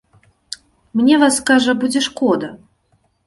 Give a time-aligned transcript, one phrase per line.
[1.01, 2.49] Мне вас, кажа, будзе шкода.